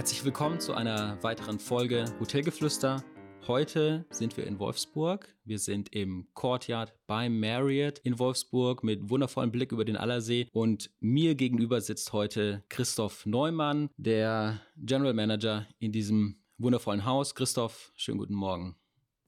[0.00, 3.04] Herzlich willkommen zu einer weiteren Folge Hotelgeflüster.
[3.46, 5.36] Heute sind wir in Wolfsburg.
[5.44, 10.48] Wir sind im Courtyard bei Marriott in Wolfsburg mit wundervollem Blick über den Allersee.
[10.52, 17.34] Und mir gegenüber sitzt heute Christoph Neumann, der General Manager in diesem wundervollen Haus.
[17.34, 18.76] Christoph, schönen guten Morgen.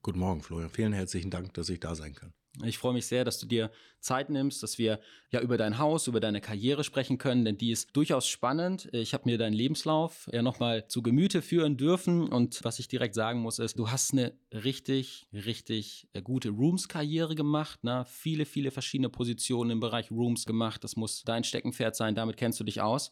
[0.01, 0.71] Guten Morgen, Florian.
[0.71, 2.33] Vielen herzlichen Dank, dass ich da sein kann.
[2.61, 4.99] Ich freue mich sehr, dass du dir Zeit nimmst, dass wir
[5.31, 8.89] ja über dein Haus, über deine Karriere sprechen können, denn die ist durchaus spannend.
[8.91, 13.15] Ich habe mir deinen Lebenslauf ja nochmal zu Gemüte führen dürfen und was ich direkt
[13.15, 18.05] sagen muss ist, du hast eine richtig, richtig äh, gute Rooms-Karriere gemacht, ne?
[18.07, 20.83] viele, viele verschiedene Positionen im Bereich Rooms gemacht.
[20.83, 23.11] Das muss dein Steckenpferd sein, damit kennst du dich aus.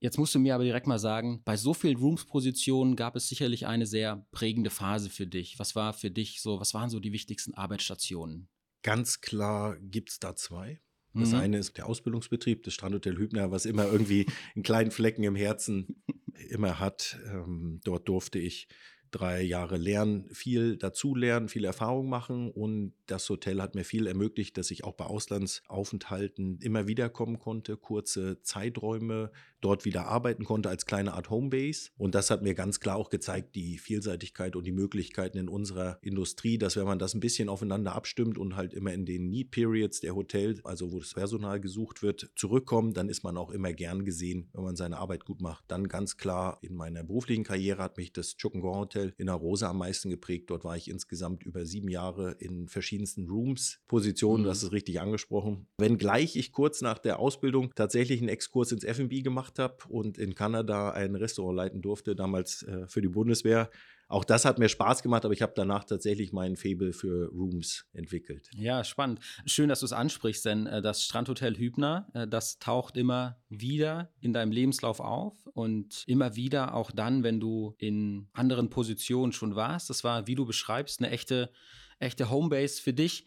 [0.00, 3.66] Jetzt musst du mir aber direkt mal sagen, bei so vielen Rooms-Positionen gab es sicherlich
[3.66, 5.58] eine sehr prägende Phase für dich.
[5.58, 8.48] Was war für dich so, was waren so die wichtigsten Arbeitsstationen?
[8.82, 10.80] Ganz klar gibt es da zwei.
[11.12, 11.38] Das mhm.
[11.38, 16.02] eine ist der Ausbildungsbetrieb des Strandhotel Hübner, was immer irgendwie einen kleinen Flecken im Herzen
[16.48, 17.18] immer hat.
[17.26, 18.68] Ähm, dort durfte ich
[19.10, 24.56] drei Jahre lernen, viel dazulernen, viel Erfahrung machen und das Hotel hat mir viel ermöglicht,
[24.56, 30.68] dass ich auch bei Auslandsaufenthalten immer wieder kommen konnte, kurze Zeiträume dort wieder arbeiten konnte
[30.68, 34.64] als kleine Art Homebase und das hat mir ganz klar auch gezeigt, die Vielseitigkeit und
[34.64, 38.74] die Möglichkeiten in unserer Industrie, dass wenn man das ein bisschen aufeinander abstimmt und halt
[38.74, 43.08] immer in den Need Periods der Hotels, also wo das Personal gesucht wird, zurückkommt, dann
[43.08, 45.64] ist man auch immer gern gesehen, wenn man seine Arbeit gut macht.
[45.68, 49.34] Dann ganz klar in meiner beruflichen Karriere hat mich das Chukungon Hotel Hotel in der
[49.34, 50.50] Rosa am meisten geprägt.
[50.50, 54.48] Dort war ich insgesamt über sieben Jahre in verschiedensten Rooms, Positionen, mhm.
[54.48, 55.66] das ist richtig angesprochen.
[55.78, 60.34] Wenngleich ich kurz nach der Ausbildung tatsächlich einen Exkurs ins F&B gemacht habe und in
[60.34, 63.70] Kanada ein Restaurant leiten durfte, damals äh, für die Bundeswehr,
[64.10, 67.86] auch das hat mir Spaß gemacht, aber ich habe danach tatsächlich meinen Fable für Rooms
[67.92, 68.50] entwickelt.
[68.56, 69.20] Ja, spannend.
[69.46, 74.12] Schön, dass du es ansprichst, denn äh, das Strandhotel Hübner, äh, das taucht immer wieder
[74.20, 79.54] in deinem Lebenslauf auf und immer wieder auch dann, wenn du in anderen Positionen schon
[79.54, 79.90] warst.
[79.90, 81.52] Das war, wie du beschreibst, eine echte,
[82.00, 83.26] echte Homebase für dich.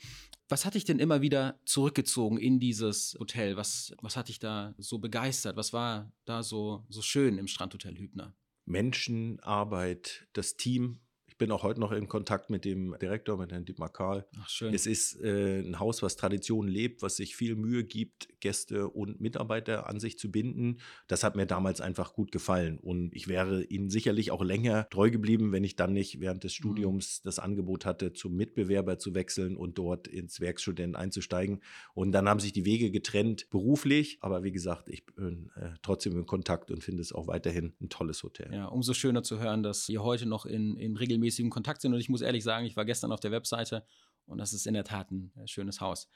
[0.49, 3.55] Was hat dich denn immer wieder zurückgezogen in dieses Hotel?
[3.55, 5.55] Was, was hat dich da so begeistert?
[5.55, 8.35] Was war da so, so schön im Strandhotel Hübner?
[8.65, 10.99] Menschenarbeit, das Team,
[11.43, 14.25] bin auch heute noch in Kontakt mit dem Direktor, mit Herrn Dietmar Karl.
[14.39, 14.73] Ach, schön.
[14.73, 19.19] Es ist äh, ein Haus, was Tradition lebt, was sich viel Mühe gibt, Gäste und
[19.19, 20.79] Mitarbeiter an sich zu binden.
[21.07, 22.79] Das hat mir damals einfach gut gefallen.
[22.79, 26.53] Und ich wäre Ihnen sicherlich auch länger treu geblieben, wenn ich dann nicht während des
[26.53, 26.63] mhm.
[26.63, 27.25] Studiums mhm.
[27.25, 31.61] das Angebot hatte, zum Mitbewerber zu wechseln und dort ins Werkstudent einzusteigen.
[31.93, 34.17] Und dann haben sich die Wege getrennt beruflich.
[34.21, 37.89] Aber wie gesagt, ich bin äh, trotzdem in Kontakt und finde es auch weiterhin ein
[37.89, 38.49] tolles Hotel.
[38.53, 41.93] Ja, umso schöner zu hören, dass ihr heute noch in, in regelmäßigen regelmäßigem Kontakt sind.
[41.93, 43.85] Und ich muss ehrlich sagen, ich war gestern auf der Webseite
[44.25, 46.09] und das ist in der Tat ein äh, schönes Haus.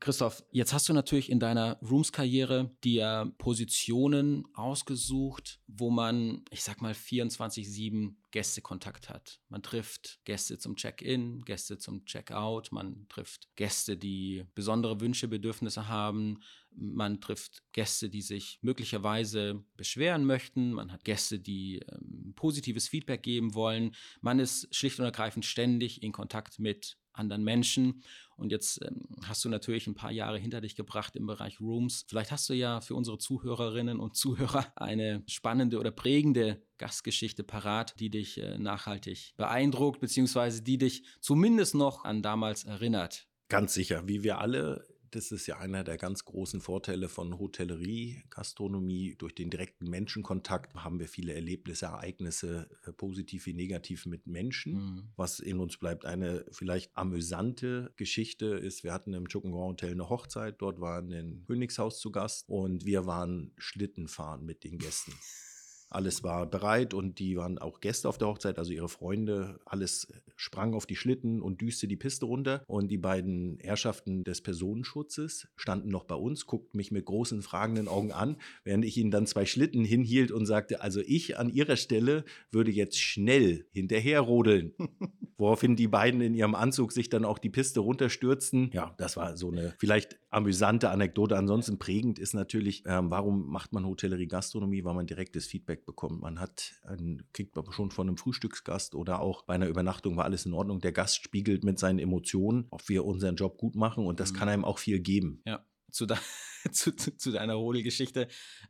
[0.00, 6.82] Christoph, jetzt hast du natürlich in deiner Rooms-Karriere dir Positionen ausgesucht, wo man, ich sag
[6.82, 9.40] mal, 24-7 Gästekontakt hat.
[9.48, 15.86] Man trifft Gäste zum Check-in, Gäste zum Check-out, man trifft Gäste, die besondere Wünsche, Bedürfnisse
[15.86, 16.40] haben,
[16.74, 23.22] man trifft Gäste, die sich möglicherweise beschweren möchten, man hat Gäste, die ähm, positives Feedback
[23.22, 28.02] geben wollen, man ist schlicht und ergreifend ständig in Kontakt mit anderen Menschen.
[28.36, 32.04] Und jetzt ähm, hast du natürlich ein paar Jahre hinter dich gebracht im Bereich Rooms.
[32.08, 37.98] Vielleicht hast du ja für unsere Zuhörerinnen und Zuhörer eine spannende oder prägende Gastgeschichte parat,
[38.00, 43.28] die dich äh, nachhaltig beeindruckt, beziehungsweise die dich zumindest noch an damals erinnert.
[43.48, 48.22] Ganz sicher, wie wir alle das ist ja einer der ganz großen Vorteile von Hotellerie,
[48.30, 49.14] Gastronomie.
[49.18, 54.74] Durch den direkten Menschenkontakt haben wir viele Erlebnisse, Ereignisse, äh, positiv wie negativ mit Menschen.
[54.74, 55.08] Mhm.
[55.16, 60.08] Was in uns bleibt, eine vielleicht amüsante Geschichte ist, wir hatten im Chukungon Hotel eine
[60.08, 65.12] Hochzeit, dort war ein Königshaus zu Gast und wir waren Schlittenfahren mit den Gästen.
[65.92, 69.60] Alles war bereit und die waren auch Gäste auf der Hochzeit, also ihre Freunde.
[69.66, 72.64] Alles sprang auf die Schlitten und düste die Piste runter.
[72.66, 77.88] Und die beiden Herrschaften des Personenschutzes standen noch bei uns, guckten mich mit großen fragenden
[77.88, 81.76] Augen an, während ich ihnen dann zwei Schlitten hinhielt und sagte, also ich an ihrer
[81.76, 84.72] Stelle würde jetzt schnell hinterherrodeln.
[85.36, 88.70] Woraufhin die beiden in ihrem Anzug sich dann auch die Piste runterstürzten.
[88.72, 91.36] Ja, das war so eine vielleicht amüsante Anekdote.
[91.36, 94.84] Ansonsten prägend ist natürlich, ähm, warum macht man Hotellerie Gastronomie?
[94.84, 96.20] Weil man direktes Feedback bekommt.
[96.22, 100.24] Man hat ein, kriegt man schon von einem Frühstücksgast oder auch bei einer Übernachtung war
[100.24, 100.80] alles in Ordnung.
[100.80, 104.36] Der Gast spiegelt mit seinen Emotionen, ob wir unseren Job gut machen und das mhm.
[104.36, 105.42] kann einem auch viel geben.
[105.46, 106.16] Ja zu, de
[106.72, 108.28] zu, zu, deiner Rodelgeschichte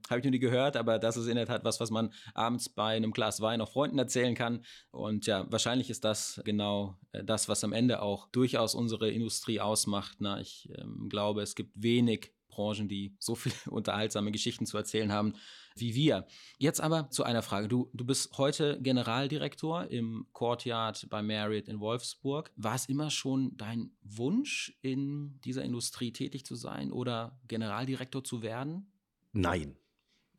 [0.08, 2.68] habe ich noch nie gehört, aber das ist in der Tat was, was man abends
[2.68, 4.64] bei einem Glas Wein auch Freunden erzählen kann.
[4.90, 9.60] Und ja, wahrscheinlich ist das genau äh, das, was am Ende auch durchaus unsere Industrie
[9.60, 10.16] ausmacht.
[10.20, 15.10] Na, ich ähm, glaube, es gibt wenig Branchen, die so viele unterhaltsame Geschichten zu erzählen
[15.10, 15.34] haben
[15.76, 16.26] wie wir.
[16.58, 17.68] Jetzt aber zu einer Frage.
[17.68, 22.50] Du, du bist heute Generaldirektor im Courtyard bei Marriott in Wolfsburg.
[22.56, 28.42] War es immer schon dein Wunsch, in dieser Industrie tätig zu sein oder Generaldirektor zu
[28.42, 28.92] werden?
[29.32, 29.76] Nein.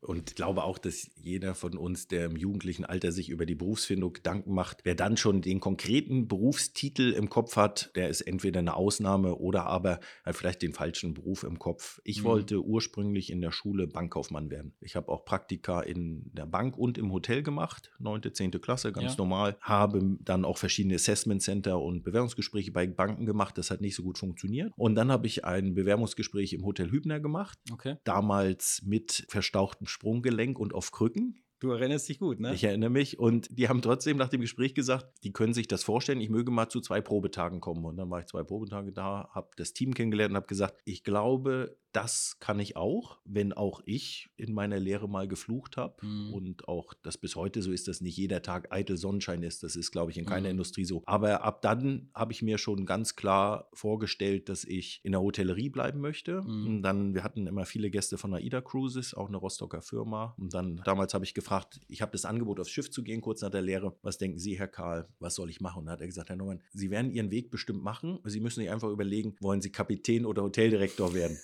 [0.04, 3.54] Und ich glaube auch, dass jeder von uns, der im jugendlichen Alter sich über die
[3.54, 8.60] Berufsfindung Gedanken macht, wer dann schon den konkreten Berufstitel im Kopf hat, der ist entweder
[8.60, 12.00] eine Ausnahme oder aber hat vielleicht den falschen Beruf im Kopf.
[12.04, 12.24] Ich mhm.
[12.24, 14.74] wollte ursprünglich in der Schule Bankkaufmann werden.
[14.80, 19.12] Ich habe auch Praktika in der Bank und im Hotel gemacht, neunte, zehnte Klasse, ganz
[19.12, 19.18] ja.
[19.18, 19.56] normal.
[19.60, 23.56] Habe dann auch verschiedene Assessment Center und Bewerbungsgespräche bei Banken gemacht.
[23.56, 24.72] Das hat nicht so gut funktioniert.
[24.76, 27.58] Und dann habe ich ein Bewerbungsgespräch im Hotel Hübner gemacht.
[27.72, 27.96] Okay.
[28.04, 31.40] Damals mit verstauchtem Sprunggelenk und auf Krücken.
[31.60, 32.52] Du erinnerst dich gut, ne?
[32.52, 33.18] Ich erinnere mich.
[33.18, 36.50] Und die haben trotzdem nach dem Gespräch gesagt, die können sich das vorstellen, ich möge
[36.50, 37.84] mal zu zwei Probetagen kommen.
[37.84, 41.04] Und dann war ich zwei Probetage da, habe das Team kennengelernt und habe gesagt, ich
[41.04, 46.34] glaube, das kann ich auch, wenn auch ich in meiner Lehre mal geflucht habe mhm.
[46.34, 49.62] und auch das bis heute so ist, dass nicht jeder Tag eitel Sonnenschein ist.
[49.62, 50.52] Das ist, glaube ich, in keiner mhm.
[50.52, 51.02] Industrie so.
[51.06, 55.68] Aber ab dann habe ich mir schon ganz klar vorgestellt, dass ich in der Hotellerie
[55.68, 56.42] bleiben möchte.
[56.42, 56.66] Mhm.
[56.66, 60.34] Und dann, wir hatten immer viele Gäste von AIDA Cruises, auch eine Rostocker Firma.
[60.36, 63.40] Und dann, damals habe ich gefragt, ich habe das Angebot, aufs Schiff zu gehen, kurz
[63.42, 63.96] nach der Lehre.
[64.02, 65.80] Was denken Sie, Herr Karl, was soll ich machen?
[65.80, 68.18] Und dann hat er gesagt, Herr Neumann, Sie werden Ihren Weg bestimmt machen.
[68.24, 71.38] Sie müssen sich einfach überlegen, wollen Sie Kapitän oder Hoteldirektor werden?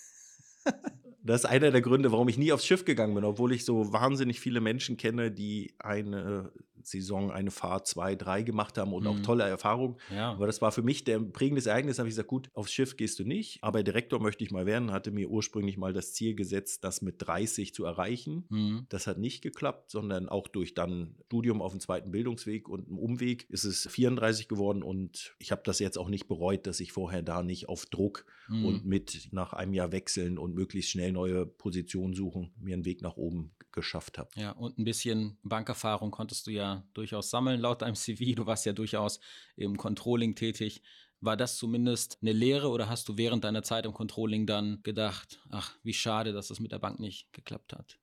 [1.23, 3.93] Das ist einer der Gründe, warum ich nie aufs Schiff gegangen bin, obwohl ich so
[3.93, 6.51] wahnsinnig viele Menschen kenne, die eine
[6.83, 9.09] Saison eine Fahrt zwei, drei gemacht haben und mhm.
[9.09, 9.97] auch tolle Erfahrungen.
[10.15, 10.33] Ja.
[10.33, 11.97] Aber das war für mich der prägendes Ereignis.
[11.97, 14.67] Da habe ich gesagt, gut, aufs Schiff gehst du nicht, aber Direktor möchte ich mal
[14.67, 14.93] werden.
[14.93, 18.45] Hatte mir ursprünglich mal das Ziel gesetzt, das mit 30 zu erreichen.
[18.49, 18.87] Mhm.
[18.89, 22.99] Das hat nicht geklappt, sondern auch durch dann Studium auf dem zweiten Bildungsweg und einem
[22.99, 26.93] Umweg ist es 34 geworden und ich habe das jetzt auch nicht bereut, dass ich
[26.93, 28.65] vorher da nicht auf Druck mhm.
[28.65, 33.03] und mit nach einem Jahr wechseln und möglichst schnell neue Positionen suchen, mir einen Weg
[33.03, 34.31] nach oben geschafft habe.
[34.37, 38.35] Ja, und ein bisschen Bankerfahrung konntest du ja durchaus sammeln laut deinem CV.
[38.35, 39.21] Du warst ja durchaus
[39.57, 40.83] im Controlling tätig.
[41.21, 45.41] War das zumindest eine Lehre oder hast du während deiner Zeit im Controlling dann gedacht,
[45.51, 47.99] ach, wie schade, dass das mit der Bank nicht geklappt hat?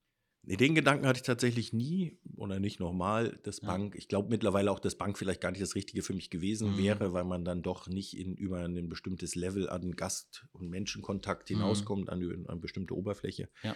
[0.55, 3.67] Den Gedanken hatte ich tatsächlich nie oder nicht nochmal, dass ja.
[3.67, 6.73] Bank, ich glaube mittlerweile auch, dass Bank vielleicht gar nicht das Richtige für mich gewesen
[6.73, 6.77] mhm.
[6.77, 11.49] wäre, weil man dann doch nicht in, über ein bestimmtes Level an Gast- und Menschenkontakt
[11.49, 11.55] mhm.
[11.55, 12.09] hinauskommt, mhm.
[12.09, 13.49] an, an, eine bestimmte Oberfläche.
[13.61, 13.75] Ja.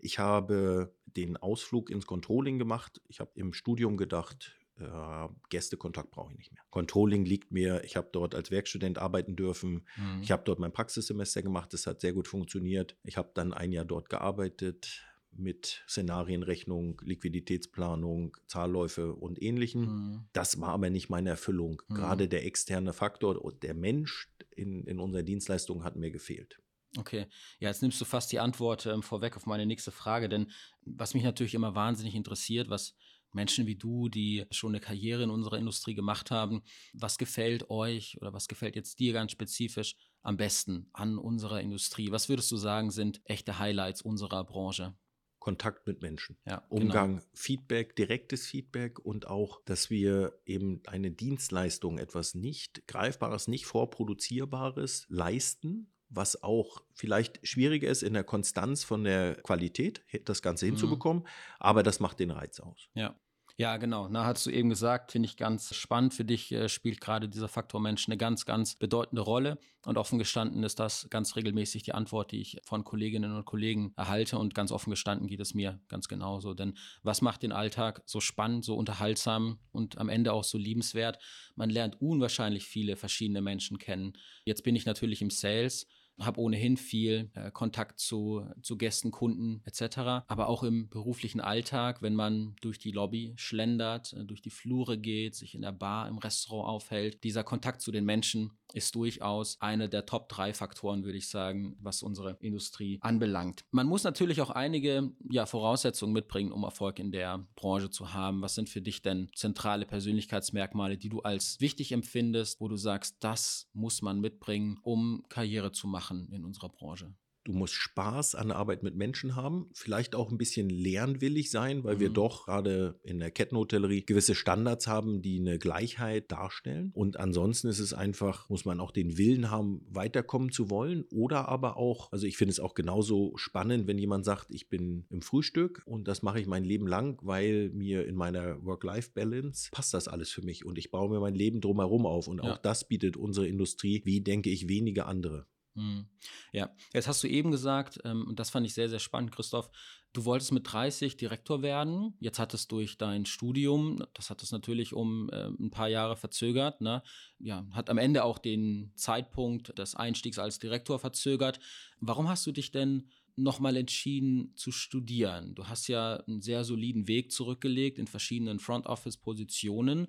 [0.00, 3.00] Ich habe den Ausflug ins Controlling gemacht.
[3.08, 6.62] Ich habe im Studium gedacht, äh, Gästekontakt brauche ich nicht mehr.
[6.70, 7.84] Controlling liegt mir.
[7.84, 9.86] Ich habe dort als Werkstudent arbeiten dürfen.
[9.96, 10.22] Mhm.
[10.22, 11.72] Ich habe dort mein Praxissemester gemacht.
[11.72, 12.96] Das hat sehr gut funktioniert.
[13.04, 19.82] Ich habe dann ein Jahr dort gearbeitet mit Szenarienrechnung, Liquiditätsplanung, Zahlläufe und ähnlichem.
[19.82, 20.24] Mhm.
[20.32, 21.82] Das war aber nicht meine Erfüllung.
[21.88, 21.94] Mhm.
[21.94, 26.60] Gerade der externe Faktor und der Mensch in, in unserer Dienstleistung hat mir gefehlt.
[26.98, 27.26] Okay,
[27.60, 30.50] ja, jetzt nimmst du fast die Antwort ähm, vorweg auf meine nächste Frage, denn
[30.82, 32.96] was mich natürlich immer wahnsinnig interessiert, was
[33.32, 38.18] Menschen wie du, die schon eine Karriere in unserer Industrie gemacht haben, was gefällt euch
[38.20, 42.10] oder was gefällt jetzt dir ganz spezifisch am besten an unserer Industrie?
[42.10, 44.94] Was würdest du sagen, sind echte Highlights unserer Branche?
[45.38, 46.36] Kontakt mit Menschen.
[46.44, 46.82] Ja, genau.
[46.82, 47.28] Umgang, genau.
[47.32, 55.06] Feedback, direktes Feedback und auch, dass wir eben eine Dienstleistung, etwas nicht Greifbares, nicht Vorproduzierbares
[55.08, 60.70] leisten was auch vielleicht schwieriger ist in der Konstanz von der Qualität, das Ganze mhm.
[60.70, 61.28] hinzubekommen, mhm.
[61.58, 62.88] aber das macht den Reiz aus.
[62.94, 63.16] Ja.
[63.60, 64.08] Ja, genau.
[64.08, 66.14] Na, hast du eben gesagt, finde ich ganz spannend.
[66.14, 69.58] Für dich äh, spielt gerade dieser Faktor Mensch eine ganz, ganz bedeutende Rolle.
[69.84, 73.92] Und offen gestanden ist das ganz regelmäßig die Antwort, die ich von Kolleginnen und Kollegen
[73.98, 74.38] erhalte.
[74.38, 76.54] Und ganz offen gestanden geht es mir ganz genauso.
[76.54, 81.18] Denn was macht den Alltag so spannend, so unterhaltsam und am Ende auch so liebenswert?
[81.54, 84.14] Man lernt unwahrscheinlich viele verschiedene Menschen kennen.
[84.46, 85.86] Jetzt bin ich natürlich im Sales
[86.20, 89.98] habe ohnehin viel äh, Kontakt zu, zu Gästen, Kunden etc.
[90.26, 94.98] Aber auch im beruflichen Alltag, wenn man durch die Lobby schlendert, äh, durch die Flure
[94.98, 99.60] geht, sich in der Bar, im Restaurant aufhält, dieser Kontakt zu den Menschen ist durchaus
[99.60, 103.64] einer der Top drei Faktoren, würde ich sagen, was unsere Industrie anbelangt.
[103.70, 108.42] Man muss natürlich auch einige ja, Voraussetzungen mitbringen, um Erfolg in der Branche zu haben.
[108.42, 113.16] Was sind für dich denn zentrale Persönlichkeitsmerkmale, die du als wichtig empfindest, wo du sagst,
[113.20, 117.14] das muss man mitbringen, um Karriere zu machen in unserer Branche?
[117.44, 121.84] Du musst Spaß an der Arbeit mit Menschen haben, vielleicht auch ein bisschen lernwillig sein,
[121.84, 122.00] weil mhm.
[122.00, 126.90] wir doch gerade in der Kettenhotellerie gewisse Standards haben, die eine Gleichheit darstellen.
[126.94, 131.04] Und ansonsten ist es einfach, muss man auch den Willen haben, weiterkommen zu wollen.
[131.10, 135.06] Oder aber auch, also ich finde es auch genauso spannend, wenn jemand sagt, ich bin
[135.08, 139.94] im Frühstück und das mache ich mein Leben lang, weil mir in meiner Work-Life-Balance passt
[139.94, 142.28] das alles für mich und ich baue mir mein Leben drumherum auf.
[142.28, 142.60] Und auch ja.
[142.62, 145.46] das bietet unsere Industrie, wie denke ich, wenige andere.
[145.80, 146.06] Mhm.
[146.52, 149.70] Ja, jetzt hast du eben gesagt, ähm, und das fand ich sehr, sehr spannend, Christoph,
[150.12, 152.14] du wolltest mit 30 Direktor werden.
[152.20, 156.16] Jetzt hat es durch dein Studium, das hat es natürlich um äh, ein paar Jahre
[156.16, 157.02] verzögert, ne?
[157.38, 161.60] ja, hat am Ende auch den Zeitpunkt des Einstiegs als Direktor verzögert.
[162.00, 165.54] Warum hast du dich denn nochmal entschieden zu studieren?
[165.54, 170.08] Du hast ja einen sehr soliden Weg zurückgelegt in verschiedenen Front-Office-Positionen.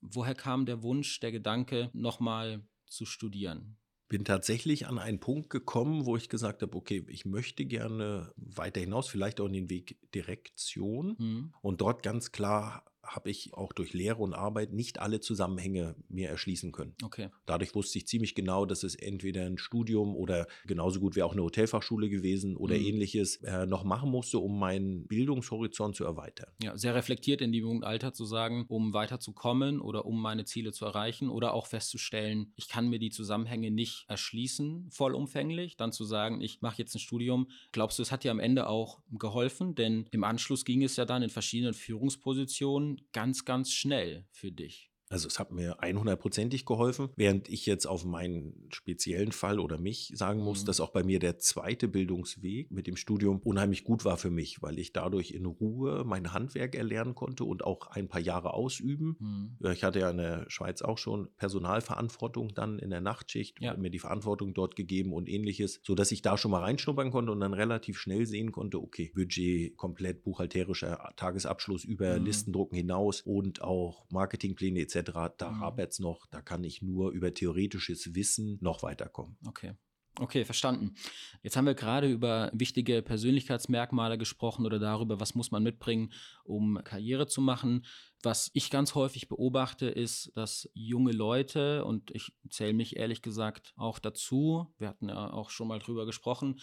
[0.00, 3.76] Woher kam der Wunsch, der Gedanke, nochmal zu studieren?
[4.08, 8.80] Bin tatsächlich an einen Punkt gekommen, wo ich gesagt habe, okay, ich möchte gerne weiter
[8.80, 11.54] hinaus, vielleicht auch in den Weg Direktion mhm.
[11.62, 16.28] und dort ganz klar habe ich auch durch Lehre und Arbeit nicht alle Zusammenhänge mir
[16.28, 16.94] erschließen können.
[17.02, 17.28] Okay.
[17.46, 21.32] Dadurch wusste ich ziemlich genau, dass es entweder ein Studium oder genauso gut wäre auch
[21.32, 22.84] eine Hotelfachschule gewesen oder mhm.
[22.84, 26.50] ähnliches äh, noch machen musste, um meinen Bildungshorizont zu erweitern.
[26.62, 30.84] Ja, sehr reflektiert in dem Alter zu sagen, um weiterzukommen oder um meine Ziele zu
[30.84, 36.40] erreichen oder auch festzustellen, ich kann mir die Zusammenhänge nicht erschließen, vollumfänglich, dann zu sagen,
[36.40, 37.48] ich mache jetzt ein Studium.
[37.72, 39.74] Glaubst du, es hat dir am Ende auch geholfen?
[39.74, 44.93] Denn im Anschluss ging es ja dann in verschiedenen Führungspositionen ganz, ganz schnell für dich.
[45.10, 50.12] Also es hat mir 100%ig geholfen, während ich jetzt auf meinen speziellen Fall oder mich
[50.14, 50.66] sagen muss, mhm.
[50.66, 54.62] dass auch bei mir der zweite Bildungsweg mit dem Studium unheimlich gut war für mich,
[54.62, 59.16] weil ich dadurch in Ruhe mein Handwerk erlernen konnte und auch ein paar Jahre ausüben.
[59.60, 59.72] Mhm.
[59.72, 63.76] Ich hatte ja in der Schweiz auch schon Personalverantwortung dann in der Nachtschicht, ja.
[63.76, 67.40] mir die Verantwortung dort gegeben und ähnliches, sodass ich da schon mal reinschnuppern konnte und
[67.40, 72.24] dann relativ schnell sehen konnte, okay, Budget, komplett buchhalterischer Tagesabschluss über mhm.
[72.24, 75.60] Listendrucken hinaus und auch Marketingpläne etc da mhm.
[75.60, 79.36] hapert es noch, da kann ich nur über theoretisches Wissen noch weiterkommen.
[79.46, 79.74] Okay.
[80.20, 80.94] Okay, verstanden.
[81.42, 86.12] Jetzt haben wir gerade über wichtige Persönlichkeitsmerkmale gesprochen oder darüber, was muss man mitbringen,
[86.44, 87.84] um Karriere zu machen.
[88.22, 93.74] Was ich ganz häufig beobachte, ist, dass junge Leute, und ich zähle mich ehrlich gesagt
[93.76, 96.60] auch dazu, wir hatten ja auch schon mal drüber gesprochen,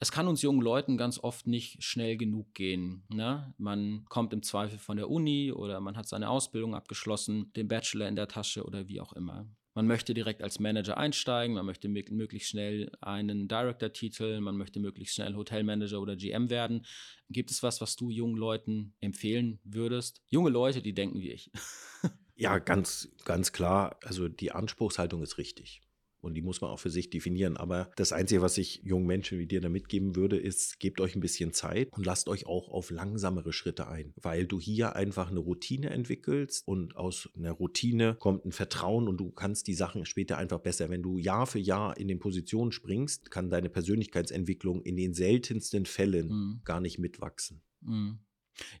[0.00, 3.04] es kann uns jungen Leuten ganz oft nicht schnell genug gehen.
[3.08, 3.52] Ne?
[3.58, 8.08] Man kommt im Zweifel von der Uni oder man hat seine Ausbildung abgeschlossen, den Bachelor
[8.08, 9.48] in der Tasche oder wie auch immer.
[9.74, 15.14] Man möchte direkt als Manager einsteigen, man möchte möglichst schnell einen Director-Titel, man möchte möglichst
[15.14, 16.84] schnell Hotelmanager oder GM werden.
[17.28, 20.20] Gibt es was, was du jungen Leuten empfehlen würdest?
[20.30, 21.52] Junge Leute, die denken wie ich.
[22.34, 23.98] ja, ganz, ganz klar.
[24.02, 25.80] Also die Anspruchshaltung ist richtig.
[26.20, 27.56] Und die muss man auch für sich definieren.
[27.56, 31.14] Aber das Einzige, was ich jungen Menschen wie dir da mitgeben würde, ist, gebt euch
[31.14, 34.12] ein bisschen Zeit und lasst euch auch auf langsamere Schritte ein.
[34.20, 39.18] Weil du hier einfach eine Routine entwickelst und aus einer Routine kommt ein Vertrauen und
[39.18, 40.90] du kannst die Sachen später einfach besser.
[40.90, 45.86] Wenn du Jahr für Jahr in den Positionen springst, kann deine Persönlichkeitsentwicklung in den seltensten
[45.86, 46.60] Fällen mhm.
[46.64, 47.62] gar nicht mitwachsen.
[47.80, 48.18] Mhm.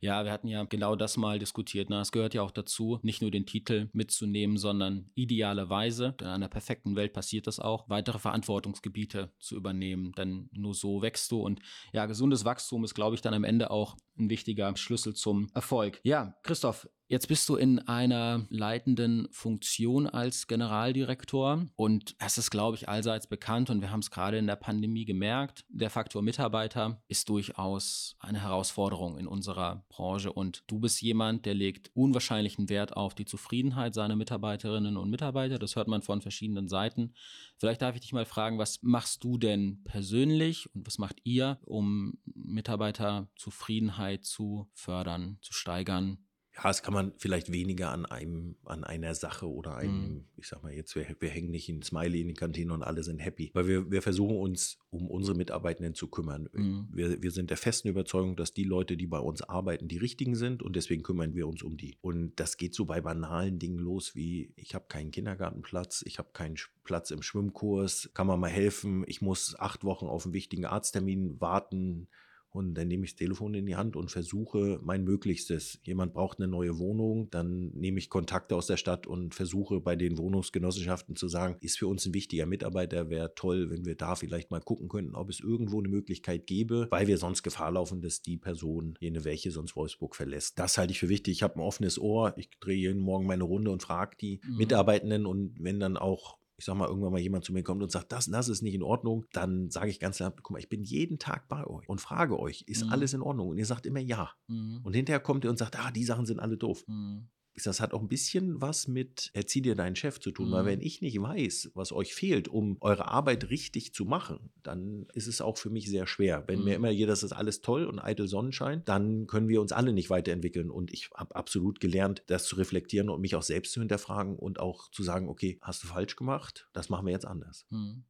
[0.00, 1.90] Ja, wir hatten ja genau das mal diskutiert.
[1.90, 2.00] Ne?
[2.00, 6.96] Es gehört ja auch dazu, nicht nur den Titel mitzunehmen, sondern idealerweise, in einer perfekten
[6.96, 10.12] Welt passiert das auch, weitere Verantwortungsgebiete zu übernehmen.
[10.12, 11.40] Denn nur so wächst du.
[11.40, 11.60] Und
[11.92, 16.00] ja, gesundes Wachstum ist, glaube ich, dann am Ende auch ein wichtiger Schlüssel zum Erfolg.
[16.02, 22.76] Ja, Christoph, Jetzt bist du in einer leitenden Funktion als Generaldirektor und es ist, glaube
[22.76, 25.64] ich, allseits bekannt und wir haben es gerade in der Pandemie gemerkt.
[25.70, 31.54] Der Faktor Mitarbeiter ist durchaus eine Herausforderung in unserer Branche und du bist jemand, der
[31.54, 35.58] legt unwahrscheinlichen Wert auf die Zufriedenheit seiner Mitarbeiterinnen und Mitarbeiter.
[35.58, 37.14] Das hört man von verschiedenen Seiten.
[37.56, 41.58] Vielleicht darf ich dich mal fragen, was machst du denn persönlich und was macht ihr,
[41.64, 46.18] um Mitarbeiterzufriedenheit zu fördern, zu steigern?
[46.58, 50.24] Ja, das kann man vielleicht weniger an einem, an einer Sache oder einem, mhm.
[50.36, 53.04] ich sag mal jetzt, wir, wir hängen nicht ein Smiley in die Kantine und alle
[53.04, 53.50] sind happy.
[53.54, 56.48] Weil wir, wir versuchen uns um unsere Mitarbeitenden zu kümmern.
[56.52, 56.88] Mhm.
[56.90, 60.34] Wir, wir sind der festen Überzeugung, dass die Leute, die bei uns arbeiten, die richtigen
[60.34, 61.96] sind und deswegen kümmern wir uns um die.
[62.00, 66.30] Und das geht so bei banalen Dingen los wie, ich habe keinen Kindergartenplatz, ich habe
[66.32, 70.64] keinen Platz im Schwimmkurs, kann man mal helfen, ich muss acht Wochen auf einen wichtigen
[70.64, 72.08] Arzttermin warten
[72.50, 75.80] und dann nehme ich das Telefon in die Hand und versuche mein Möglichstes.
[75.82, 79.96] Jemand braucht eine neue Wohnung, dann nehme ich Kontakte aus der Stadt und versuche bei
[79.96, 84.14] den Wohnungsgenossenschaften zu sagen, ist für uns ein wichtiger Mitarbeiter, wäre toll, wenn wir da
[84.14, 88.00] vielleicht mal gucken könnten, ob es irgendwo eine Möglichkeit gäbe, weil wir sonst Gefahr laufen,
[88.00, 90.58] dass die Person, jene welche sonst Wolfsburg verlässt.
[90.58, 91.32] Das halte ich für wichtig.
[91.32, 92.34] Ich habe ein offenes Ohr.
[92.36, 94.56] Ich drehe jeden Morgen meine Runde und frage die mhm.
[94.56, 97.90] Mitarbeitenden und wenn dann auch ich sag mal, irgendwann mal jemand zu mir kommt und
[97.90, 100.58] sagt, das und das ist nicht in Ordnung, dann sage ich ganz klar, guck mal,
[100.58, 102.92] ich bin jeden Tag bei euch und frage euch, ist mhm.
[102.92, 103.48] alles in Ordnung?
[103.48, 104.32] Und ihr sagt immer ja.
[104.48, 104.80] Mhm.
[104.82, 106.84] Und hinterher kommt ihr und sagt, ah, die Sachen sind alle doof.
[106.88, 107.28] Mhm
[107.66, 110.52] das hat auch ein bisschen was mit erzieh dir deinen Chef zu tun, mhm.
[110.52, 115.06] weil wenn ich nicht weiß, was euch fehlt, um eure Arbeit richtig zu machen, dann
[115.14, 116.44] ist es auch für mich sehr schwer.
[116.46, 116.64] Wenn mhm.
[116.64, 119.92] mir immer jeder, das ist alles toll und eitel Sonnenschein, dann können wir uns alle
[119.92, 120.70] nicht weiterentwickeln.
[120.70, 124.60] Und ich habe absolut gelernt, das zu reflektieren und mich auch selbst zu hinterfragen und
[124.60, 126.68] auch zu sagen, okay, hast du falsch gemacht?
[126.72, 127.66] Das machen wir jetzt anders.
[127.70, 128.04] Mhm.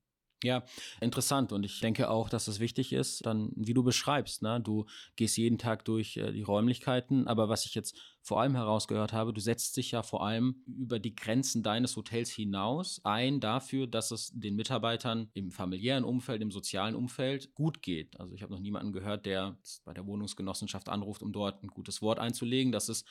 [0.44, 0.62] Ja,
[1.00, 1.52] interessant.
[1.52, 4.60] Und ich denke auch, dass es wichtig ist, dann, wie du beschreibst, ne?
[4.60, 9.12] du gehst jeden Tag durch äh, die Räumlichkeiten, aber was ich jetzt vor allem herausgehört
[9.12, 13.88] habe, du setzt dich ja vor allem über die Grenzen deines Hotels hinaus ein dafür,
[13.88, 18.20] dass es den Mitarbeitern im familiären Umfeld, im sozialen Umfeld gut geht.
[18.20, 22.00] Also ich habe noch niemanden gehört, der bei der Wohnungsgenossenschaft anruft, um dort ein gutes
[22.00, 22.70] Wort einzulegen.
[22.70, 23.08] Das ist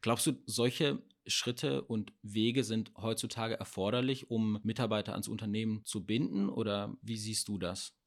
[0.00, 6.48] Glaubst du, solche Schritte und Wege sind heutzutage erforderlich, um Mitarbeiter ans Unternehmen zu binden?
[6.48, 7.97] Oder wie siehst du das?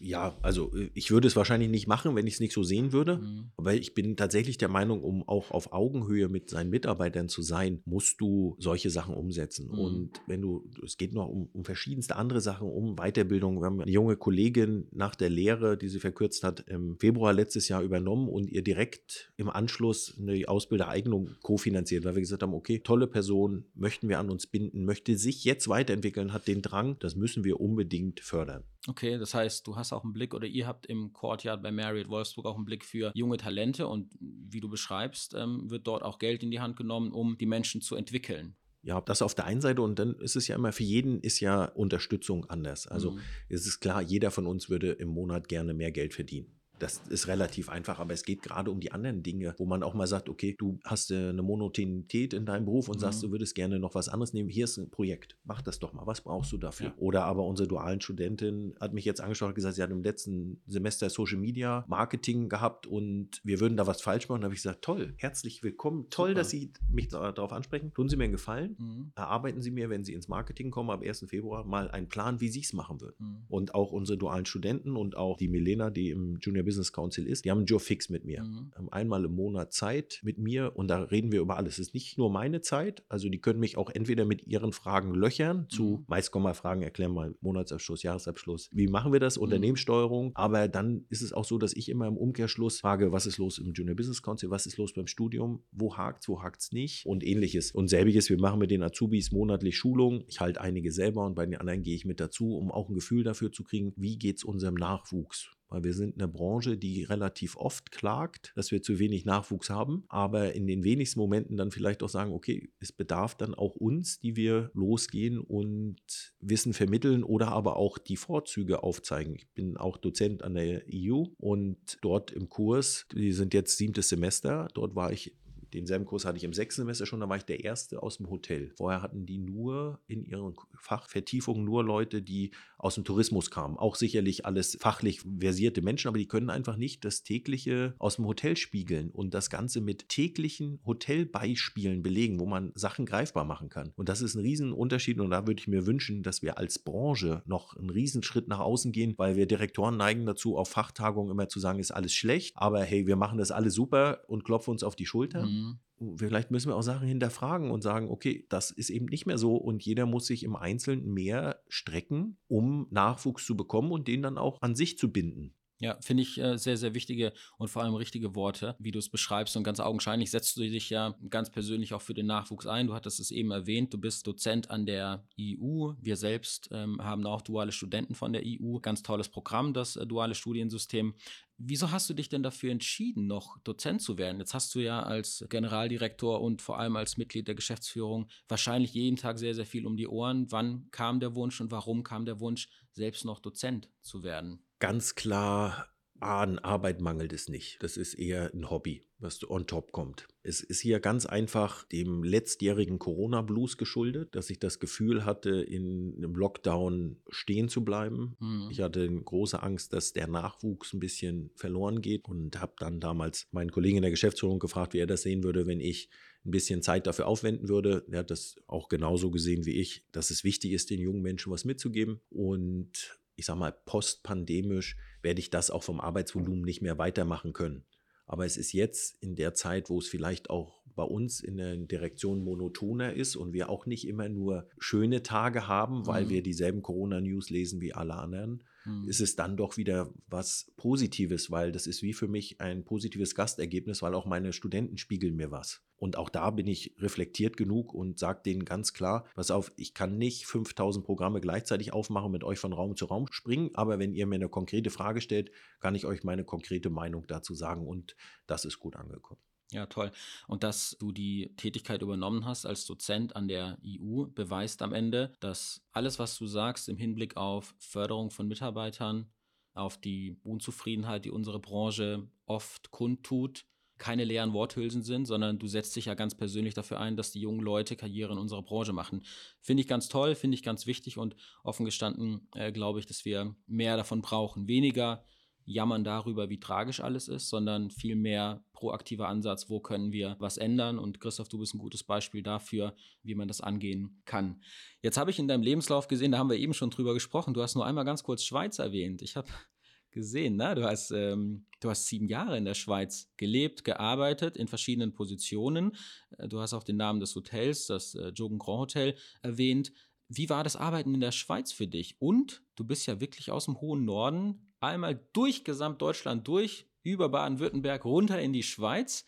[0.00, 2.92] Ja, also äh, ich würde es wahrscheinlich nicht machen, wenn ich es nicht so sehen
[2.92, 3.18] würde.
[3.18, 3.50] Mhm.
[3.56, 7.80] Aber ich bin tatsächlich der Meinung, um auch auf Augenhöhe mit seinen Mitarbeitern zu sein,
[7.84, 9.68] musst du solche Sachen umsetzen.
[9.70, 9.78] Mhm.
[9.78, 13.60] Und wenn du, es geht noch um, um, verschiedenste andere Sachen, um Weiterbildung.
[13.60, 17.68] Wir haben eine junge Kollegin nach der Lehre, die sie verkürzt hat, im Februar letztes
[17.68, 22.78] Jahr übernommen und ihr direkt im Anschluss eine Ausbildereignung kofinanziert, weil wir gesagt haben, okay,
[22.78, 27.16] tolle Person, möchten wir an uns binden, möchte sich jetzt weiterentwickeln, hat den Drang, das
[27.16, 28.64] müssen wir unbedingt fördern.
[28.86, 32.08] Okay, das heißt, du hast auch einen Blick oder ihr habt im Courtyard bei Marriott
[32.08, 36.18] Wolfsburg auch einen Blick für junge Talente und wie du beschreibst, ähm, wird dort auch
[36.18, 38.56] Geld in die Hand genommen, um die Menschen zu entwickeln.
[38.82, 41.40] Ja, das auf der einen Seite und dann ist es ja immer für jeden ist
[41.40, 42.86] ja Unterstützung anders.
[42.86, 43.20] Also mhm.
[43.48, 46.57] es ist klar, jeder von uns würde im Monat gerne mehr Geld verdienen.
[46.78, 49.94] Das ist relativ einfach, aber es geht gerade um die anderen Dinge, wo man auch
[49.94, 53.00] mal sagt, okay, du hast äh, eine Monotonität in deinem Beruf und mhm.
[53.00, 54.48] sagst, du würdest gerne noch was anderes nehmen.
[54.48, 56.06] Hier ist ein Projekt, mach das doch mal.
[56.06, 56.88] Was brauchst du dafür?
[56.88, 56.94] Ja.
[56.98, 60.60] Oder aber unsere dualen Studentin hat mich jetzt angeschaut und gesagt, sie hat im letzten
[60.66, 64.42] Semester Social Media Marketing gehabt und wir würden da was falsch machen.
[64.42, 66.06] Da habe ich gesagt, toll, herzlich willkommen.
[66.10, 66.40] Toll, Super.
[66.40, 67.92] dass Sie mich darauf ansprechen.
[67.94, 68.76] Tun Sie mir einen Gefallen.
[68.78, 69.12] Mhm.
[69.14, 71.26] Erarbeiten Sie mir, wenn Sie ins Marketing kommen, ab 1.
[71.28, 73.16] Februar mal einen Plan, wie Sie es machen würden.
[73.18, 73.36] Mhm.
[73.48, 77.46] Und auch unsere dualen Studenten und auch die Milena, die im Junior Business Council ist,
[77.46, 78.42] die haben einen Job fix mit mir.
[78.42, 78.72] Mhm.
[78.76, 81.78] Haben einmal im Monat Zeit mit mir und da reden wir über alles.
[81.78, 85.14] Es ist nicht nur meine Zeit, also die können mich auch entweder mit ihren Fragen
[85.14, 86.04] löchern, zu mhm.
[86.08, 89.44] meist kommen mal Fragen, erklären mal Monatsabschluss, Jahresabschluss, wie machen wir das, mhm.
[89.44, 93.38] Unternehmenssteuerung, aber dann ist es auch so, dass ich immer im Umkehrschluss frage, was ist
[93.38, 96.60] los im Junior Business Council, was ist los beim Studium, wo hakt es, wo hakt
[96.60, 97.72] es nicht und ähnliches.
[97.72, 101.46] Und selbiges, wir machen mit den Azubis monatlich Schulungen, ich halte einige selber und bei
[101.46, 104.36] den anderen gehe ich mit dazu, um auch ein Gefühl dafür zu kriegen, wie geht
[104.36, 108.98] es unserem Nachwuchs weil wir sind eine Branche, die relativ oft klagt, dass wir zu
[108.98, 113.34] wenig Nachwuchs haben, aber in den wenigsten Momenten dann vielleicht auch sagen, okay, es bedarf
[113.34, 115.98] dann auch uns, die wir losgehen und
[116.40, 119.34] Wissen vermitteln oder aber auch die Vorzüge aufzeigen.
[119.34, 124.08] Ich bin auch Dozent an der EU und dort im Kurs, die sind jetzt siebtes
[124.08, 125.34] Semester, dort war ich
[125.74, 128.30] denselben Kurs hatte ich im sechsten Semester schon, da war ich der Erste aus dem
[128.30, 128.72] Hotel.
[128.76, 133.76] Vorher hatten die nur in ihren Fachvertiefungen nur Leute, die aus dem Tourismus kamen.
[133.76, 138.26] Auch sicherlich alles fachlich versierte Menschen, aber die können einfach nicht das tägliche aus dem
[138.26, 143.92] Hotel spiegeln und das Ganze mit täglichen Hotelbeispielen belegen, wo man Sachen greifbar machen kann.
[143.96, 147.42] Und das ist ein Riesenunterschied und da würde ich mir wünschen, dass wir als Branche
[147.46, 151.58] noch einen Riesenschritt nach außen gehen, weil wir Direktoren neigen dazu, auf Fachtagungen immer zu
[151.60, 154.96] sagen, ist alles schlecht, aber hey, wir machen das alles super und klopfen uns auf
[154.96, 155.46] die Schulter.
[155.46, 155.57] Mhm.
[155.58, 156.16] Mhm.
[156.16, 159.56] Vielleicht müssen wir auch Sachen hinterfragen und sagen, okay, das ist eben nicht mehr so
[159.56, 164.38] und jeder muss sich im Einzelnen mehr strecken, um Nachwuchs zu bekommen und den dann
[164.38, 165.54] auch an sich zu binden.
[165.80, 169.08] Ja, finde ich äh, sehr, sehr wichtige und vor allem richtige Worte, wie du es
[169.08, 169.56] beschreibst.
[169.56, 172.88] Und ganz augenscheinlich setzt du dich ja ganz persönlich auch für den Nachwuchs ein.
[172.88, 175.92] Du hattest es eben erwähnt, du bist Dozent an der EU.
[176.00, 178.80] Wir selbst ähm, haben auch duale Studenten von der EU.
[178.80, 181.14] Ganz tolles Programm, das äh, duale Studiensystem.
[181.58, 184.40] Wieso hast du dich denn dafür entschieden, noch Dozent zu werden?
[184.40, 189.16] Jetzt hast du ja als Generaldirektor und vor allem als Mitglied der Geschäftsführung wahrscheinlich jeden
[189.16, 190.50] Tag sehr, sehr viel um die Ohren.
[190.50, 194.67] Wann kam der Wunsch und warum kam der Wunsch, selbst noch Dozent zu werden?
[194.78, 195.88] Ganz klar
[196.20, 197.82] an Arbeit mangelt es nicht.
[197.82, 200.26] Das ist eher ein Hobby, was on top kommt.
[200.42, 206.14] Es ist hier ganz einfach dem letztjährigen Corona-Blues geschuldet, dass ich das Gefühl hatte, in
[206.16, 208.36] einem Lockdown stehen zu bleiben.
[208.40, 208.68] Mhm.
[208.70, 213.46] Ich hatte große Angst, dass der Nachwuchs ein bisschen verloren geht und habe dann damals
[213.52, 216.08] meinen Kollegen in der Geschäftsführung gefragt, wie er das sehen würde, wenn ich
[216.44, 218.04] ein bisschen Zeit dafür aufwenden würde.
[218.10, 221.52] Er hat das auch genauso gesehen wie ich, dass es wichtig ist, den jungen Menschen
[221.52, 222.20] was mitzugeben.
[222.30, 227.84] Und ich sage mal, postpandemisch werde ich das auch vom Arbeitsvolumen nicht mehr weitermachen können.
[228.26, 231.76] Aber es ist jetzt in der Zeit, wo es vielleicht auch bei uns in der
[231.76, 236.30] Direktion monotoner ist und wir auch nicht immer nur schöne Tage haben, weil mhm.
[236.30, 239.08] wir dieselben Corona-News lesen wie alle anderen, mhm.
[239.08, 243.34] ist es dann doch wieder was Positives, weil das ist wie für mich ein positives
[243.34, 245.82] Gastergebnis, weil auch meine Studenten spiegeln mir was.
[245.96, 249.94] Und auch da bin ich reflektiert genug und sage denen ganz klar, pass auf, ich
[249.94, 254.14] kann nicht 5000 Programme gleichzeitig aufmachen, mit euch von Raum zu Raum springen, aber wenn
[254.14, 258.14] ihr mir eine konkrete Frage stellt, kann ich euch meine konkrete Meinung dazu sagen und
[258.46, 259.40] das ist gut angekommen.
[259.70, 260.10] Ja, toll.
[260.46, 265.34] Und dass du die Tätigkeit übernommen hast als Dozent an der EU, beweist am Ende,
[265.40, 269.30] dass alles, was du sagst im Hinblick auf Förderung von Mitarbeitern,
[269.74, 273.66] auf die Unzufriedenheit, die unsere Branche oft kundtut,
[273.98, 277.40] keine leeren Worthülsen sind, sondern du setzt dich ja ganz persönlich dafür ein, dass die
[277.40, 279.24] jungen Leute Karriere in unserer Branche machen.
[279.60, 283.24] Finde ich ganz toll, finde ich ganz wichtig und offen gestanden äh, glaube ich, dass
[283.24, 284.68] wir mehr davon brauchen.
[284.68, 285.24] Weniger
[285.68, 290.56] jammern darüber, wie tragisch alles ist, sondern viel mehr proaktiver Ansatz, wo können wir was
[290.56, 290.98] ändern.
[290.98, 294.62] Und Christoph, du bist ein gutes Beispiel dafür, wie man das angehen kann.
[295.02, 297.62] Jetzt habe ich in deinem Lebenslauf gesehen, da haben wir eben schon drüber gesprochen, du
[297.62, 299.20] hast nur einmal ganz kurz Schweiz erwähnt.
[299.20, 299.48] Ich habe
[300.10, 300.74] gesehen, ne?
[300.74, 305.92] du, hast, ähm, du hast sieben Jahre in der Schweiz gelebt, gearbeitet, in verschiedenen Positionen.
[306.38, 309.92] Äh, du hast auch den Namen des Hotels, das äh, Jogen Grand Hotel, erwähnt.
[310.28, 312.16] Wie war das Arbeiten in der Schweiz für dich?
[312.20, 318.04] Und du bist ja wirklich aus dem hohen Norden einmal durch Gesamtdeutschland durch, über Baden-Württemberg
[318.04, 319.24] runter in die Schweiz.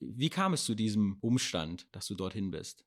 [0.00, 2.84] Wie kam es zu diesem Umstand, dass du dorthin bist?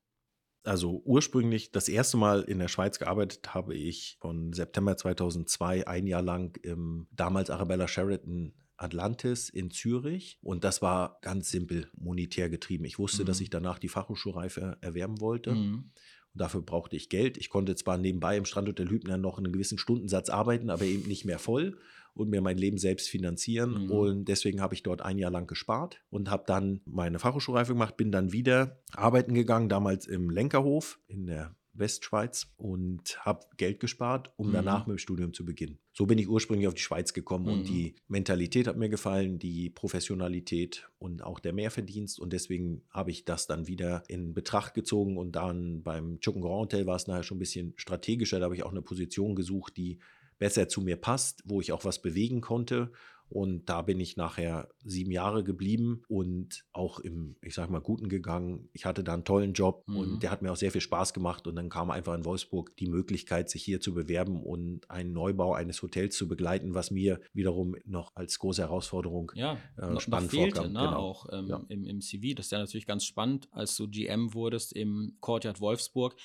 [0.64, 6.06] Also ursprünglich das erste Mal in der Schweiz gearbeitet habe ich von September 2002 ein
[6.06, 12.48] Jahr lang im damals Arabella Sheraton Atlantis in Zürich und das war ganz simpel monetär
[12.48, 12.84] getrieben.
[12.84, 13.26] Ich wusste, mhm.
[13.26, 15.52] dass ich danach die Fachhochschulreife erwerben wollte.
[15.52, 15.90] Mhm.
[16.34, 17.38] Und dafür brauchte ich Geld.
[17.38, 21.24] Ich konnte zwar nebenbei im Standhotel Hübner noch einen gewissen Stundensatz arbeiten, aber eben nicht
[21.24, 21.78] mehr voll
[22.18, 23.84] und mir mein Leben selbst finanzieren.
[23.84, 23.90] Mhm.
[23.90, 27.96] Und deswegen habe ich dort ein Jahr lang gespart und habe dann meine Fachhochschulreife gemacht,
[27.96, 34.32] bin dann wieder arbeiten gegangen, damals im Lenkerhof in der Westschweiz und habe Geld gespart,
[34.36, 34.52] um mhm.
[34.52, 35.78] danach mit dem Studium zu beginnen.
[35.92, 37.52] So bin ich ursprünglich auf die Schweiz gekommen mhm.
[37.52, 43.10] und die Mentalität hat mir gefallen, die Professionalität und auch der Mehrverdienst und deswegen habe
[43.10, 47.06] ich das dann wieder in Betracht gezogen und dann beim Chucken Grand Hotel war es
[47.06, 49.98] nachher schon ein bisschen strategischer, da habe ich auch eine Position gesucht, die
[50.38, 52.92] besser zu mir passt, wo ich auch was bewegen konnte.
[53.30, 58.08] Und da bin ich nachher sieben Jahre geblieben und auch im, ich sag mal, Guten
[58.08, 58.70] gegangen.
[58.72, 59.96] Ich hatte da einen tollen Job mhm.
[59.96, 61.46] und der hat mir auch sehr viel Spaß gemacht.
[61.46, 65.52] Und dann kam einfach in Wolfsburg die Möglichkeit, sich hier zu bewerben und einen Neubau
[65.52, 70.40] eines Hotels zu begleiten, was mir wiederum noch als große Herausforderung ja, äh, spannend noch
[70.40, 70.72] fehlte, vorkam.
[70.72, 70.80] Ne?
[70.80, 70.96] Genau.
[70.96, 71.64] Auch ähm, ja.
[71.68, 72.34] im, im CV.
[72.34, 76.16] Das ist ja natürlich ganz spannend, als du GM wurdest im Courtyard Wolfsburg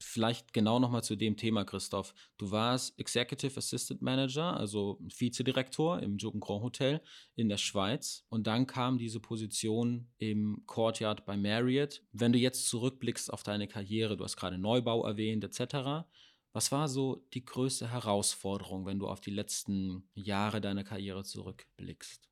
[0.00, 2.14] Vielleicht genau nochmal zu dem Thema, Christoph.
[2.38, 7.00] Du warst Executive Assistant Manager, also Vizedirektor im Jogen Grand Hotel
[7.34, 8.24] in der Schweiz.
[8.28, 12.02] Und dann kam diese Position im Courtyard bei Marriott.
[12.12, 16.06] Wenn du jetzt zurückblickst auf deine Karriere, du hast gerade Neubau erwähnt, etc.
[16.52, 22.28] Was war so die größte Herausforderung, wenn du auf die letzten Jahre deiner Karriere zurückblickst?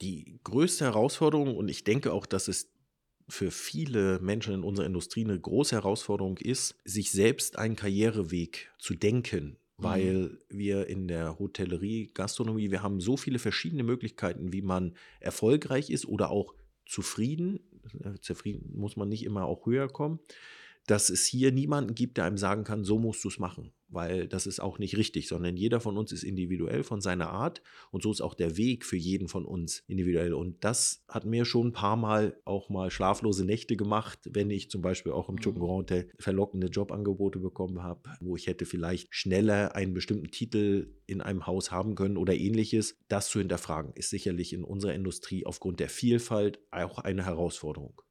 [0.00, 2.75] Die größte Herausforderung, und ich denke auch, dass es
[3.28, 8.94] für viele Menschen in unserer Industrie eine große Herausforderung ist, sich selbst einen Karriereweg zu
[8.94, 10.38] denken, weil mhm.
[10.48, 16.06] wir in der Hotellerie, Gastronomie, wir haben so viele verschiedene Möglichkeiten, wie man erfolgreich ist
[16.06, 16.54] oder auch
[16.86, 17.60] zufrieden.
[18.20, 20.20] Zufrieden muss man nicht immer auch höher kommen,
[20.86, 24.28] dass es hier niemanden gibt, der einem sagen kann, so musst du es machen weil
[24.28, 28.02] das ist auch nicht richtig, sondern jeder von uns ist individuell von seiner Art und
[28.02, 30.34] so ist auch der Weg für jeden von uns individuell.
[30.34, 34.70] Und das hat mir schon ein paar Mal auch mal schlaflose Nächte gemacht, wenn ich
[34.70, 35.60] zum Beispiel auch im mhm.
[35.60, 41.46] Hotel verlockende Jobangebote bekommen habe, wo ich hätte vielleicht schneller einen bestimmten Titel in einem
[41.46, 42.96] Haus haben können oder ähnliches.
[43.08, 48.02] Das zu hinterfragen ist sicherlich in unserer Industrie aufgrund der Vielfalt auch eine Herausforderung.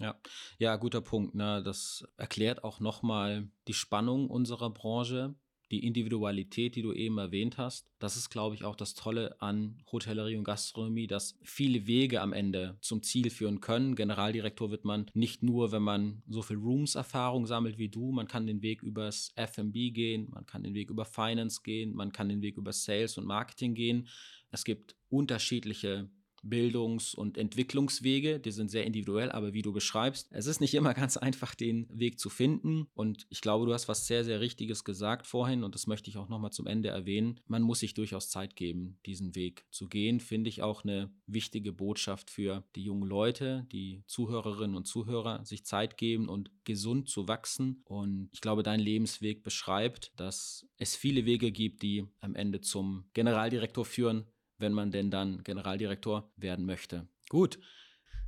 [0.00, 0.18] Ja,
[0.58, 1.34] ja, guter Punkt.
[1.34, 1.62] Ne?
[1.62, 5.34] Das erklärt auch nochmal die Spannung unserer Branche,
[5.70, 7.86] die Individualität, die du eben erwähnt hast.
[7.98, 12.32] Das ist, glaube ich, auch das Tolle an Hotellerie und Gastronomie, dass viele Wege am
[12.32, 13.94] Ende zum Ziel führen können.
[13.94, 18.10] Generaldirektor wird man nicht nur, wenn man so viel Rooms-Erfahrung sammelt wie du.
[18.10, 22.10] Man kann den Weg übers F&B gehen, man kann den Weg über Finance gehen, man
[22.10, 24.08] kann den Weg über Sales und Marketing gehen.
[24.50, 26.08] Es gibt unterschiedliche
[26.42, 30.94] Bildungs- und Entwicklungswege, die sind sehr individuell, aber wie du beschreibst, es ist nicht immer
[31.00, 32.86] ganz einfach, den Weg zu finden.
[32.94, 36.16] Und ich glaube, du hast was sehr, sehr Richtiges gesagt vorhin und das möchte ich
[36.16, 37.40] auch nochmal zum Ende erwähnen.
[37.46, 41.72] Man muss sich durchaus Zeit geben, diesen Weg zu gehen, finde ich auch eine wichtige
[41.72, 47.28] Botschaft für die jungen Leute, die Zuhörerinnen und Zuhörer, sich Zeit geben und gesund zu
[47.28, 47.82] wachsen.
[47.84, 53.04] Und ich glaube, dein Lebensweg beschreibt, dass es viele Wege gibt, die am Ende zum
[53.14, 54.26] Generaldirektor führen
[54.60, 57.08] wenn man denn dann Generaldirektor werden möchte.
[57.28, 57.58] Gut.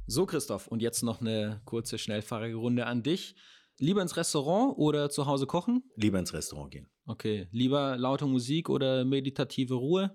[0.06, 3.36] So, Christoph, und jetzt noch eine kurze, schnellfahrige Runde an dich.
[3.78, 5.84] Lieber ins Restaurant oder zu Hause kochen?
[5.96, 6.88] Lieber ins Restaurant gehen.
[7.06, 7.48] Okay.
[7.50, 10.14] Lieber laute Musik oder meditative Ruhe?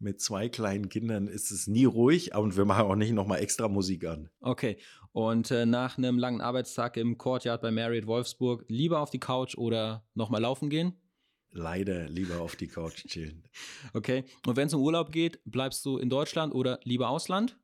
[0.00, 3.66] Mit zwei kleinen Kindern ist es nie ruhig und wir machen auch nicht nochmal extra
[3.66, 4.30] Musik an.
[4.40, 4.78] Okay.
[5.10, 9.56] Und äh, nach einem langen Arbeitstag im Courtyard bei Marriott Wolfsburg lieber auf die Couch
[9.56, 10.92] oder nochmal laufen gehen?
[11.50, 13.48] Leider lieber auf die Couch chillen.
[13.92, 14.24] Okay.
[14.46, 17.58] Und wenn es um Urlaub geht, bleibst du in Deutschland oder lieber Ausland?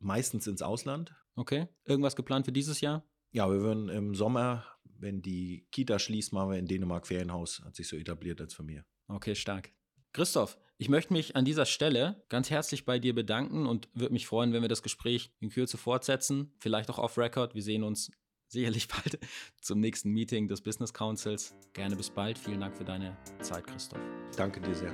[0.00, 1.14] meistens ins Ausland.
[1.34, 1.68] Okay.
[1.84, 3.04] Irgendwas geplant für dieses Jahr?
[3.30, 7.62] Ja, wir würden im Sommer, wenn die Kita schließt, machen wir in Dänemark Ferienhaus.
[7.64, 8.84] Hat sich so etabliert als Familie.
[9.08, 9.72] Okay, stark.
[10.12, 14.26] Christoph, ich möchte mich an dieser Stelle ganz herzlich bei dir bedanken und würde mich
[14.26, 16.54] freuen, wenn wir das Gespräch in Kürze fortsetzen.
[16.58, 17.54] Vielleicht auch off Record.
[17.54, 18.10] Wir sehen uns
[18.48, 19.18] sicherlich bald
[19.60, 21.54] zum nächsten Meeting des Business Councils.
[21.72, 22.38] Gerne bis bald.
[22.38, 24.00] Vielen Dank für deine Zeit, Christoph.
[24.36, 24.92] Danke dir sehr.